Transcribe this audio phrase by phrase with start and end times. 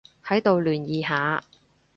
[0.25, 1.43] 喺度聯誼下